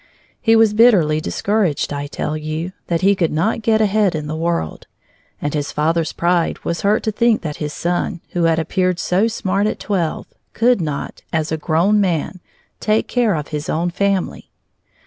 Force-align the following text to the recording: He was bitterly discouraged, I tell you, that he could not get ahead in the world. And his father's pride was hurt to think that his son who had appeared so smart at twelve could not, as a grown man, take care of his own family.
He 0.41 0.55
was 0.55 0.73
bitterly 0.73 1.21
discouraged, 1.21 1.93
I 1.93 2.07
tell 2.07 2.35
you, 2.35 2.71
that 2.87 3.01
he 3.01 3.13
could 3.15 3.31
not 3.31 3.61
get 3.61 3.81
ahead 3.81 4.15
in 4.15 4.25
the 4.25 4.35
world. 4.35 4.87
And 5.39 5.53
his 5.53 5.71
father's 5.71 6.11
pride 6.11 6.57
was 6.65 6.81
hurt 6.81 7.03
to 7.03 7.11
think 7.11 7.43
that 7.43 7.57
his 7.57 7.71
son 7.71 8.19
who 8.29 8.45
had 8.45 8.57
appeared 8.57 8.97
so 8.99 9.27
smart 9.27 9.67
at 9.67 9.77
twelve 9.79 10.25
could 10.53 10.81
not, 10.81 11.21
as 11.31 11.51
a 11.51 11.55
grown 11.57 12.01
man, 12.01 12.39
take 12.79 13.07
care 13.07 13.35
of 13.35 13.49
his 13.49 13.69
own 13.69 13.91
family. 13.91 14.49